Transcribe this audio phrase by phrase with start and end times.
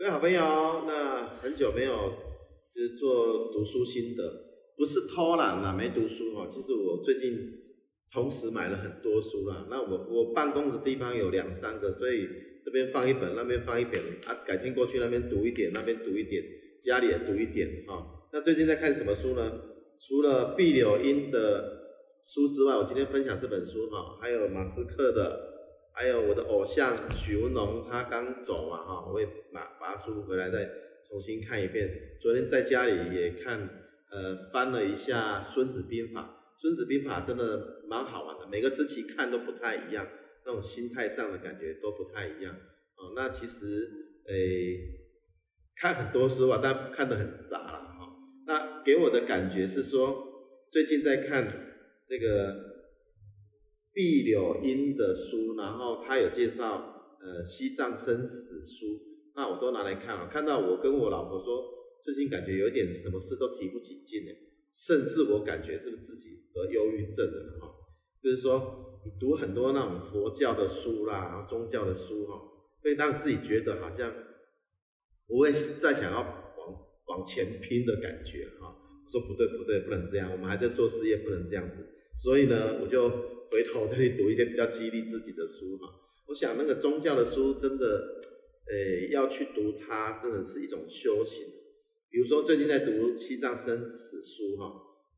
[0.00, 0.40] 各位好朋友，
[0.86, 1.92] 那很久没有
[2.74, 4.24] 就是做读书心得，
[4.74, 6.48] 不是偷懒啦，没读书哈。
[6.50, 7.38] 其实我最近
[8.10, 9.66] 同时买了很多书啦。
[9.68, 12.26] 那我我办公的地方有两三个，所以
[12.64, 14.42] 这边放一本，那边放一本啊。
[14.46, 16.42] 改天过去那边读一点，那边读一点，
[16.82, 18.02] 家里也读一点哈。
[18.32, 19.52] 那最近在看什么书呢？
[20.08, 21.78] 除了毕柳英的
[22.26, 25.49] 书之外，我今天分享这本书哈，还有马斯克的。
[25.92, 30.64] 还有我的偶像许文龙，他刚走嘛哈，我也把把书回来再
[31.08, 32.16] 重新看一遍。
[32.20, 33.68] 昨天在家里也看，
[34.10, 36.20] 呃，翻了一下《孙子兵法》，
[36.62, 40.06] 《孙子兵法》真的蛮好玩的，每个时期看都不太一样，
[40.46, 42.54] 那种心态上的感觉都不太一样。
[42.96, 43.88] 哦，那其实
[44.28, 44.78] 诶、
[45.76, 48.16] 看很多书啊，但看得很杂了哈。
[48.46, 50.24] 那给我的感觉是说，
[50.72, 51.46] 最近在看
[52.08, 52.69] 这个。
[53.92, 59.00] 毕柳英的书，然后他有介绍呃西藏生死书，
[59.34, 60.28] 那我都拿来看了。
[60.28, 61.64] 看到我跟我老婆说，
[62.04, 64.22] 最近感觉有点什么事都提不起劲，
[64.74, 67.74] 甚至我感觉是不是自己得忧郁症了哈？
[68.22, 72.40] 就是说你读很多那种佛教的书啦，宗教的书哈，
[72.82, 74.12] 会让自己觉得好像
[75.26, 78.76] 不会再想要往往前拼的感觉哈。
[79.04, 81.76] 我说不对不对，不能这样，我们还在做事业，不能这样子。
[82.22, 83.30] 所以呢，我就。
[83.50, 85.92] 回头可以读一些比较激励自己的书哈，
[86.28, 88.22] 我想那个宗教的书真的，
[88.70, 91.48] 诶，要去读它，真的是一种修行。
[92.08, 94.70] 比如说最近在读《西藏生死书》哈，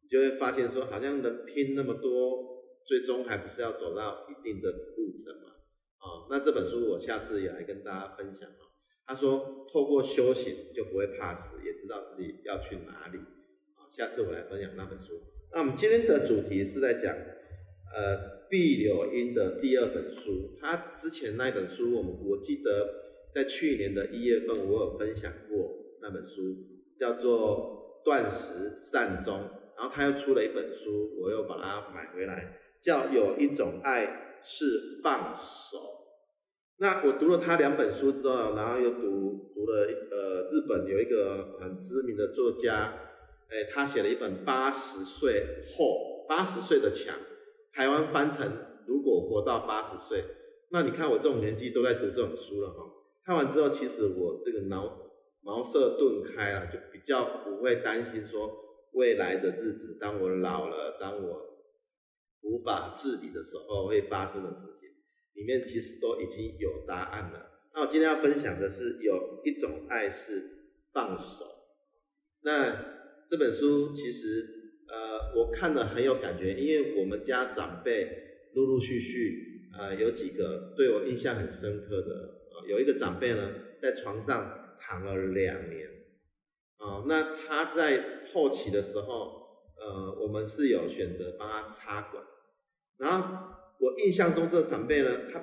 [0.03, 5.51] 你就会发现说，好像人拼那么多，最终还不是要走到一定的路程嘛？
[5.99, 8.73] 啊，那这本书我下次也来跟大家分享哈。
[9.07, 13.19] 他说，透过修行就不会怕死，也知道自己要去哪里。
[13.19, 15.21] 啊，下次我来分享那本书。
[15.55, 17.15] 那我们今天的主题是在讲。
[17.95, 22.89] 呃，毕柳英的第二本书，他之前那本书，我们我记得
[23.35, 26.57] 在去年的一月份，我有分享过那本书，
[26.99, 29.35] 叫做《断食善终》，
[29.77, 35.77] 然后他又出了一本书，我又把它买回来，叫《有一种爱是放手》。
[36.79, 42.95] 那我读了他两本书之后，然后又读读了呃，日本有一个很知名的作家，
[43.53, 45.45] 哎，他写了一本《八十岁
[45.77, 47.15] 后八十岁的墙》。
[47.75, 48.51] 台湾翻成
[48.87, 50.25] 如果活到八十岁，
[50.71, 52.85] 那你看我这种年纪都在读这种书了哈。
[53.25, 55.11] 看完之后，其实我这个脑
[55.43, 58.51] 茅塞顿开了，就比较不会担心说
[58.93, 61.43] 未来的日子，当我老了，当我
[62.41, 64.89] 无法自理的时候会发生的事情，
[65.35, 67.51] 里面其实都已经有答案了。
[67.75, 71.47] 那我今天要分享的是有一种爱是放手。
[72.45, 73.02] 那
[73.33, 74.59] 这本书其实。
[74.93, 78.07] 呃，我看了很有感觉，因为我们家长辈
[78.53, 82.11] 陆陆续续，呃，有几个对我印象很深刻的，
[82.51, 83.49] 呃，有一个长辈呢，
[83.81, 85.89] 在床上躺了两年，
[86.77, 89.33] 啊、那他在后期的时候，
[89.81, 92.23] 呃，我们是有选择帮他插管，
[92.99, 93.47] 然后
[93.81, 95.41] 我印象中这个长辈呢，他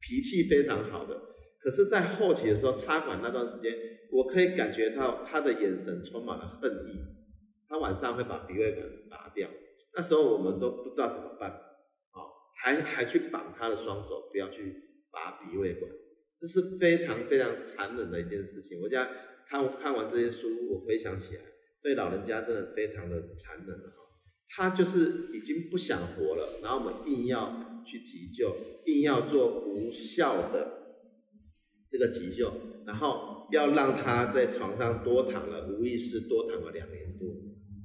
[0.00, 1.14] 脾气非常好的，
[1.60, 3.76] 可是，在后期的时候插管那段时间，
[4.10, 7.14] 我可以感觉到他的眼神充满了恨意。
[7.68, 9.48] 他晚上会把鼻胃管拔掉，
[9.94, 14.74] 那时候我们都不知道怎么办，哦，还还去绑他的双手，不要去
[15.10, 15.90] 拔鼻胃管，
[16.38, 18.80] 这是非常非常残忍的一件事情。
[18.80, 19.08] 我家
[19.48, 21.42] 看看完这些书，我回想起来，
[21.82, 23.76] 对老人家真的非常的残忍。
[24.48, 31.02] 他就是已经不想活了，然后我们硬要去急救，硬要做无效的
[31.90, 32.52] 这个急救，
[32.86, 37.26] 然后要让他在床上多躺了，无意识多躺了两年多。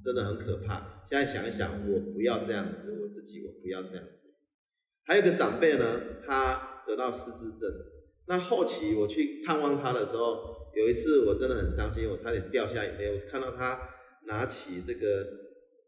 [0.04, 1.06] 真的很可怕。
[1.10, 4.34] 现在想一想，我不要这样子，我自己我不要这样子。
[5.04, 7.70] 还有个长辈呢，他得到失智症。
[8.28, 13.14] 那后期我去探望他的时候，有一次我真的很伤心，我差点掉下眼泪。
[13.14, 13.80] 我看到他
[14.28, 15.28] 拿起这个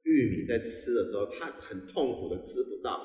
[0.04, 3.00] 玉米在吃的时候，他很痛苦的吃不到。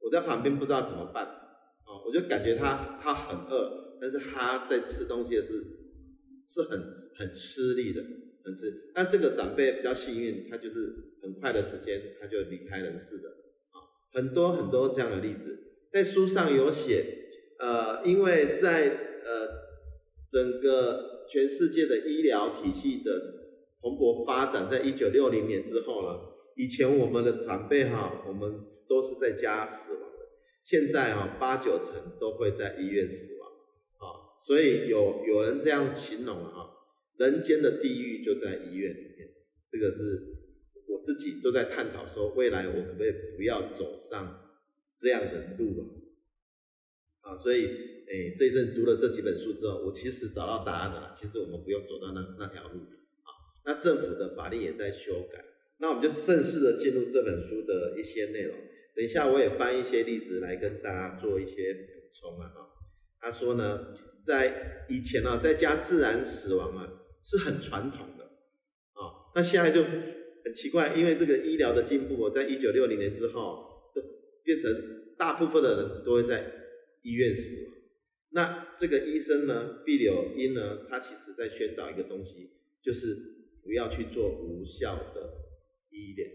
[0.00, 5.46] 我在旁边不知道怎么办，啊，我就感觉他他很饿，但是他在吃东西是
[6.46, 6.80] 是很
[7.18, 8.02] 很吃力的。
[8.54, 13.28] 是，但这个长辈比较幸运，他就是很快的时间他就离开人世的
[13.70, 15.58] 啊，很多很多这样的例子，
[15.90, 17.04] 在书上有写，
[17.58, 18.88] 呃，因为在
[19.24, 19.48] 呃
[20.30, 23.12] 整个全世界的医疗体系的
[23.80, 26.18] 蓬勃发展，在一九六零年之后呢，
[26.56, 30.18] 以前我们的长辈哈，我们都是在家死亡的，
[30.64, 33.48] 现在哈八九成都会在医院死亡
[33.98, 36.76] 啊，所以有有人这样形容哈。
[37.18, 39.28] 人间的地狱就在医院里面，
[39.70, 40.22] 这个是
[40.88, 44.54] 我自己都在探讨，说未来我可不可以不要走上
[44.96, 47.32] 这样的路啊？
[47.32, 47.66] 啊，所以
[48.06, 51.14] 诶这一阵读了这几本书之后，我其实找到答案了。
[51.18, 53.28] 其实我们不用走到那那条路啊。
[53.66, 55.44] 那政府的法令也在修改，
[55.78, 58.56] 那我们就正式的进入这本书的一些内容。
[58.94, 62.50] 等一下我也翻一些例子来跟大家做一些补充啊。
[63.20, 63.94] 他说呢，
[64.24, 66.88] 在以前啊，在家自然死亡啊
[67.28, 74.00] 是很传统的啊，那现在就很奇怪，因为这个医疗的进步，在一九六零年之后，就
[74.42, 76.54] 变成大部分的人都会在。
[77.02, 77.74] 医院死亡，
[78.30, 82.50] 那这个医生呢，毕柳英呢，他其实在宣导一个东西，
[82.82, 83.16] 就是
[83.62, 85.32] 不要去做无效的
[85.90, 86.26] 医疗，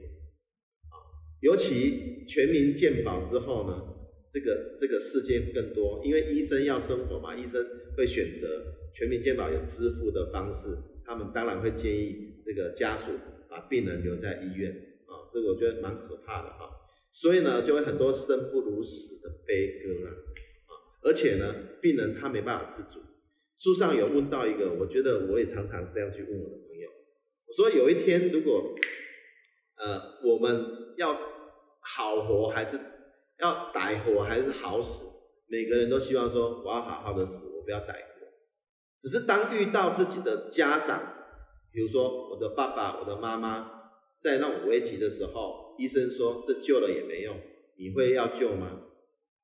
[0.89, 0.95] 啊，
[1.41, 3.93] 尤其全民健保之后呢，
[4.31, 7.63] 这个这个事件更多，因为医生要生活嘛，医生
[7.97, 8.47] 会选择
[8.93, 13.11] 全民健保有支付的方式，他们当然会建议这个家属
[13.49, 14.71] 把病人留在医院，
[15.07, 16.69] 啊，这个我觉得蛮可怕的哈，
[17.11, 20.13] 所以呢，就会很多生不如死的悲歌啊。
[21.01, 23.01] 而且呢，病人他没办法自主。
[23.59, 26.89] 书上有问到一个，我觉得我也常常这样去问我的朋友。
[27.47, 28.75] 我说有一天如果，
[29.77, 30.65] 呃，我们
[30.97, 31.13] 要
[31.81, 32.77] 好活还是
[33.39, 35.05] 要歹活还是好死？
[35.47, 37.95] 每个人都希望说我要好好的死，我不要歹
[39.03, 39.09] 只。
[39.09, 40.99] 是当遇到自己的家长，
[41.71, 47.37] 比如说我的爸爸、我的妈妈，在那种危急的时候，医生说这救了也没用，
[47.77, 48.81] 你会要救吗？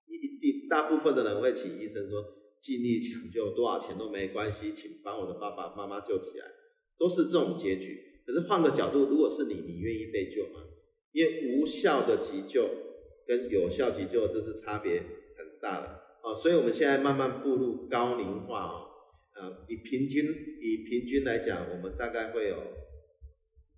[0.07, 2.25] 一定大部分的人会请医生说
[2.59, 6.45] 尽力抢救，多少钱都没关系，请帮我的爸爸妈妈救起来，
[6.97, 8.21] 都是这种结局。
[8.25, 10.61] 可是换个角度，如果是你，你愿意被救吗？
[11.11, 12.69] 因为无效的急救
[13.27, 14.99] 跟有效急救这是差别
[15.37, 15.87] 很大的
[16.21, 16.35] 啊。
[16.41, 18.73] 所以我们现在慢慢步入高龄化啊，
[19.39, 20.25] 呃，以平均
[20.61, 22.57] 以平均来讲，我们大概会有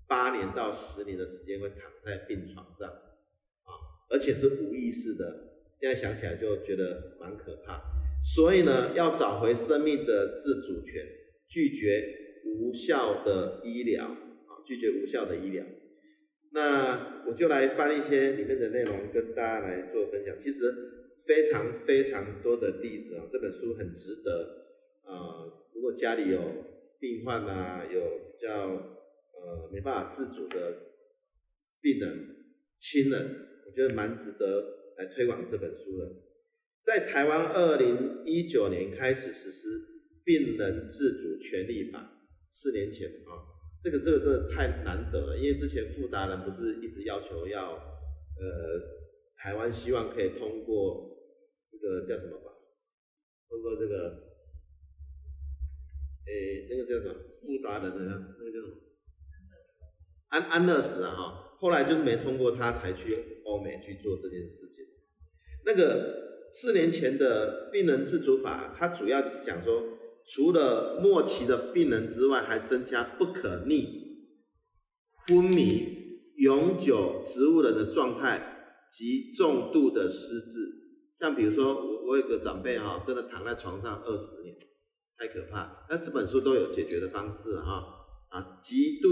[0.08, 3.70] 八年到十年的时间会躺在病床上啊，
[4.10, 5.50] 而且是无意识的。
[5.80, 7.82] 现在想起来就觉得蛮可怕，
[8.36, 11.04] 所以呢，要找回生命的自主权，
[11.48, 15.66] 拒绝无效的医疗啊，拒绝无效的医疗。
[16.54, 20.36] 那我就来翻一些里面的内容跟大家来做分享。
[20.40, 20.60] 其实
[21.26, 24.61] 非常非常多的例子啊，这本书很值得
[25.12, 25.46] 啊。
[25.74, 26.40] 如果家里有
[27.00, 28.00] 病患啊，有
[28.32, 30.78] 比较呃没办法自主的
[31.82, 32.36] 病人、
[32.80, 34.78] 亲人，我觉得蛮值得。
[34.98, 36.06] 来推广这本书的。
[36.84, 39.68] 在台湾，二零一九年开始实施
[40.24, 42.00] 《病人自主权利法》，
[42.56, 43.42] 四年前啊，
[43.82, 48.80] 这个这个真的太难得了，因为之前富达仁不是一直要求要，呃，
[49.38, 51.18] 台湾希望可以通过
[51.72, 52.52] 这个叫什么法？
[53.50, 54.31] 通过这个，
[56.32, 57.16] 诶，那个叫什么？
[57.30, 58.78] 傅达的那个叫什么？
[60.30, 64.86] 安安乐死啊哈，后来就是没通过，他才去欧美去做这件事情。
[65.66, 69.84] 那个四年前的病人自主法，它主要是讲说，
[70.26, 74.26] 除了末期的病人之外，还增加不可逆、
[75.28, 80.80] 昏迷、永久植物人的状态及重度的失智。
[81.20, 84.56] 像比如说，我我有个长辈哈，真的躺在床上二十年，
[85.22, 85.86] 太可怕。
[85.88, 89.10] 那这本书都有解决的方式哈，啊，极度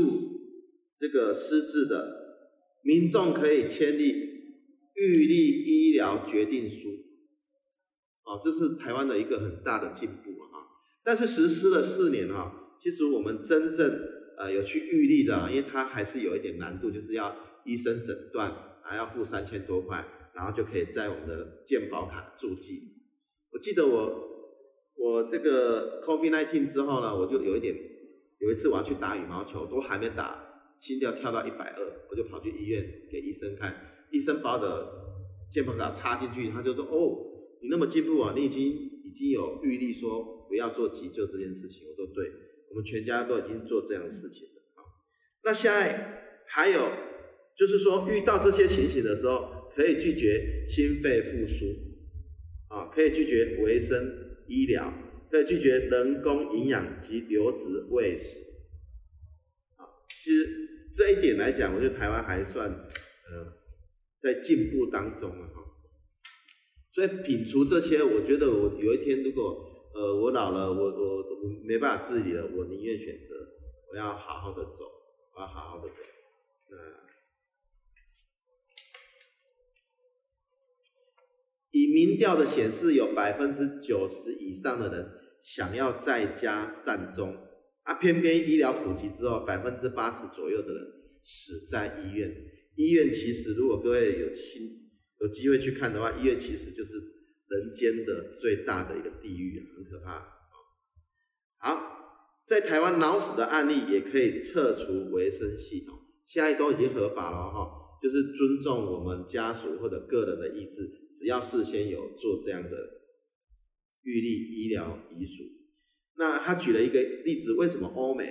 [1.00, 2.50] 这个失智的
[2.82, 4.28] 民众可以签立。
[4.96, 6.90] 预立医疗决定书，
[8.26, 10.60] 哦，这是台湾的一个很大的进步啊！
[11.02, 13.90] 但是实施了四年哈，其实我们真正
[14.38, 22.82] 呃有去预立的，因为它还是有一点难度，就是要医生诊断，还要付三千多块，然后就可以在我们的健保卡注记。
[23.54, 24.39] 我记得我
[25.02, 27.74] 我这个 COVID-19 之后呢，我就有一点，
[28.40, 30.44] 有一次我要去打羽毛球，都还没打，
[30.82, 33.74] 心跳跳到一百二，我就跑去医院给医生看。
[34.12, 34.92] 医生把我的
[35.52, 37.16] 健保卡插进去，他就说：“哦，
[37.62, 42.30] 你那么进步啊，你已经已经有预立说不要做急救这件事情。”我说：“对，
[42.70, 44.84] 我们全家都已经做这样的事情了。”好，
[45.46, 46.80] 那现在还有
[47.58, 54.92] 就是说，遇到这些情形的时候，可以拒绝心肺复苏，啊，可以拒绝维生医疗，
[55.32, 58.40] 可以拒绝人工营养及流质喂食。
[59.78, 60.48] 啊，其实
[60.94, 63.60] 这一点来讲，我觉得台湾还算，呃。
[64.22, 65.64] 在进步当中了哈，
[66.92, 73.34] 所以摒除这些，我觉得我有一天如果呃我老了，我我我没办法自理了，我宁愿选择
[73.90, 74.80] 我要好好的走，
[75.34, 75.96] 我要好好的走。
[76.70, 76.76] 那
[81.72, 85.12] 以民调的显示，有百分之九十以上的人
[85.44, 87.36] 想要在家善终，
[87.84, 90.84] 啊，偏偏医疗普及之后，百分之八十左右的人
[91.22, 92.34] 死在医院。
[92.76, 96.94] 医院其实，如果各位有亲有机会去看的话，医院其实就是
[97.48, 100.26] 人间的最大的一个地狱，很可怕啊。
[101.58, 107.79] 好，在台湾脑死的案例也可以撤除维生系统，现在都已经合法了哈。
[108.02, 112.70] 就是尊重我们家属或者个人的意志，只要事先有做这样的
[114.04, 115.44] 预立医疗遗嘱。
[116.18, 118.26] 那他举了一个例子，为什么欧美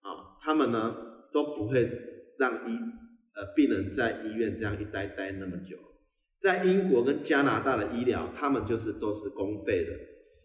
[0.00, 0.96] 啊，他们呢
[1.32, 1.90] 都不会
[2.38, 2.76] 让医
[3.34, 5.76] 呃病人在医院这样一待待那么久？
[6.40, 9.92] 在英国跟加拿大的医疗，他们就是都是公费的，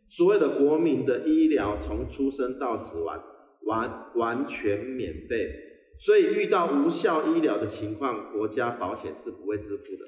[0.10, 3.22] 所有的国民的医疗从出生到死亡
[3.64, 5.71] 完完全免费。
[6.04, 10.06] 所以遇到无效医疗的情况，国家保险是不会支付的，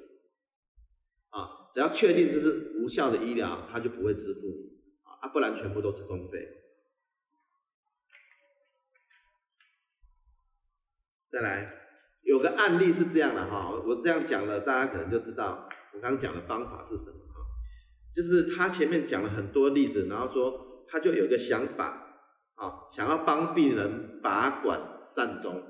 [1.30, 4.40] 啊，只要确定这是无效的医疗，他就不会支付，
[5.04, 6.48] 啊，不然全部都是公费。
[11.30, 11.72] 再来，
[12.24, 17.46] 有个案例是这样的哈，我这样讲了，大家可能就知道我刚刚讲的方法是什么哈，
[18.12, 22.18] 就是他前面讲了很多例子，然后说他就有个想法，
[22.56, 25.70] 啊，想要帮病人拔管善终。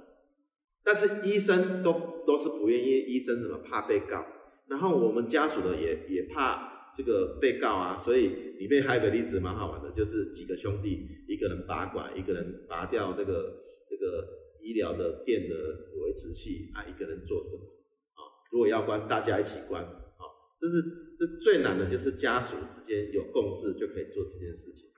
[0.83, 4.25] 但是医生都都是不愿意，医生怎么怕被告？
[4.67, 14.27] 然后我们家属的也也怕这个被告啊，所以里面还有个例子蛮好玩的，就是几个兄弟，一个人拔管，一个人拔掉这个这个
[14.61, 15.55] 医疗的电的
[16.01, 17.63] 维持器啊，一个人做什么？
[18.15, 18.21] 啊，
[18.51, 20.23] 如果要关，大家一起关啊，
[20.59, 20.81] 这是
[21.19, 24.89] 这最难的就是家属之间有共识就可以做这件事情。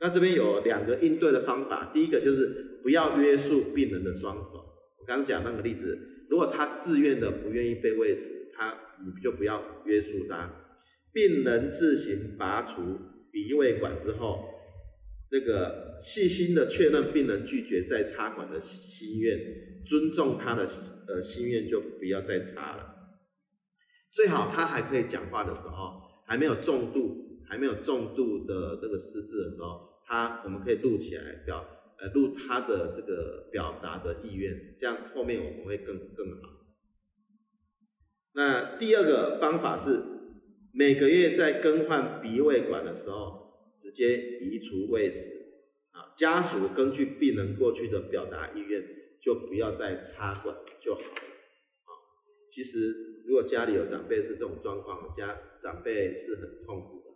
[0.00, 4.64] 那这边有两个应对的方法，第一个就是不要约束病人的双手。
[5.08, 5.98] 刚讲那个例子，
[6.28, 10.52] 如果他自愿的不愿意被喂食，他你就不要约束他。
[11.14, 12.98] 病人自行拔除
[13.32, 14.44] 鼻胃管之后，
[15.30, 19.38] 那个细心的确认病人拒绝再插管的心愿，
[19.86, 20.68] 尊重他的
[21.08, 22.94] 呃心愿，就不要再插了。
[24.12, 31.64] 最好他还可以讲话的时候，还没有重度还没有重度的这个失智的时候，他我们可以录起来表。
[32.00, 36.48] 呃，录他的这个表达的意愿，这样后面我们会更更好。
[38.34, 40.00] 那第二个方法是，
[40.72, 45.64] 每个月在更换鼻胃管的时候，直接移除胃食。
[45.90, 48.80] 啊，家属根据病人过去的表达意愿，
[49.20, 51.06] 就不要再插管就好了。
[51.82, 51.90] 啊，
[52.52, 52.94] 其实
[53.26, 57.08] 如果家里有长辈是这种状况，家长辈是很痛苦的。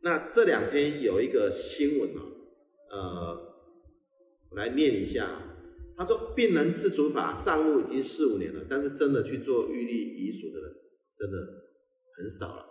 [0.00, 2.24] 那这两天有一个新闻啊，
[2.88, 3.53] 呃。
[4.56, 5.28] 来念一下，
[5.96, 10.72] 他说：“病人自主法上路已经四五年了，但是真的去做预立遗嘱的人
[11.16, 11.38] 真的
[12.16, 12.64] 很少了，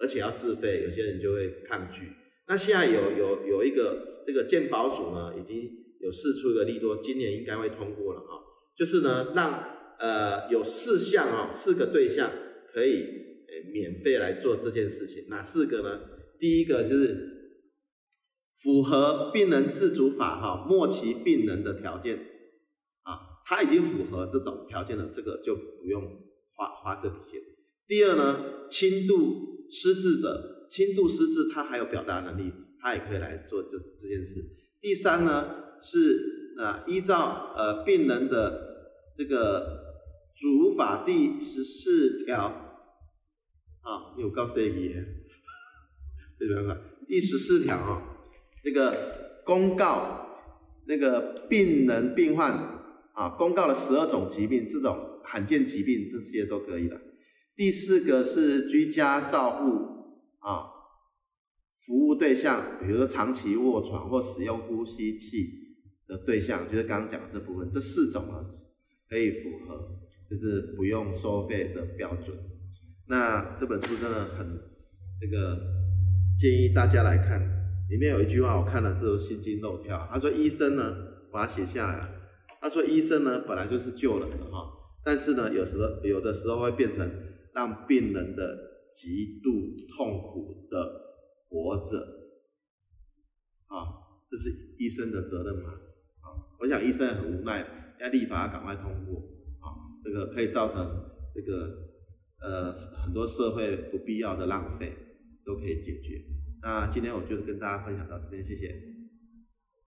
[0.00, 2.08] 而且要自费，有些人就会抗拒。
[2.46, 5.68] 那现在有有有一个这个健保署呢，已经
[6.00, 8.38] 有四出一个利多，今年应该会通过了啊，
[8.76, 9.64] 就是呢让
[9.98, 12.30] 呃有四项啊四个对象
[12.72, 12.94] 可以
[13.48, 16.00] 诶免费来做这件事情，哪四个呢？
[16.38, 17.34] 第一个就是。”
[18.62, 22.16] 符合病人自主法哈末期病人的条件
[23.02, 26.02] 啊，他已经符合这种条件了，这个就不用
[26.54, 27.40] 花花这笔钱。
[27.86, 34.44] 第二呢，轻度失智者，轻度失智他还有表达能力，他也可以来做这这件事。
[34.80, 39.84] 第三呢是啊，依照呃病人的这个
[40.36, 42.46] 主法第十四条
[43.82, 44.94] 啊，有告诉你，
[46.38, 48.07] 这边看第十四条啊。
[48.68, 50.28] 这个公告，
[50.86, 52.52] 那个病人病患
[53.14, 54.94] 啊，公告了十二种疾病，这种
[55.24, 57.00] 罕见疾病这些都可以了。
[57.56, 59.64] 第四个是居家照护
[60.40, 60.68] 啊，
[61.86, 65.48] 服务对象，比如说长期卧床或使用呼吸器
[66.06, 68.44] 的对象，就是刚刚讲的这部分，这四种啊
[69.08, 69.98] 可以符合，
[70.28, 72.36] 就是不用收费的标准。
[73.08, 74.46] 那这本书真的很
[75.18, 75.58] 这个
[76.38, 77.57] 建议大家来看。
[77.90, 80.06] 里面有一句话，我看了之后心惊肉跳。
[80.10, 80.94] 他说：“医生呢，
[81.32, 82.14] 把它写下来了。
[82.60, 84.68] 他说：医生呢，本来就是救人的哈，
[85.02, 87.10] 但是呢，有时候有的时候会变成
[87.54, 88.58] 让病人的
[88.94, 89.50] 极度
[89.96, 90.76] 痛苦的
[91.48, 91.98] 活着，
[93.68, 93.88] 啊，
[94.30, 95.70] 这是医生的责任嘛？
[96.20, 96.28] 啊，
[96.60, 97.66] 我想医生也很无奈，
[98.00, 99.18] 要立法要赶快通过，
[99.60, 99.72] 啊，
[100.04, 100.84] 这个可以造成
[101.34, 101.72] 这个
[102.42, 104.92] 呃很多社会不必要的浪费
[105.46, 106.22] 都可以解决。”
[106.62, 108.87] 那今天我就跟大家分享到这边，谢谢。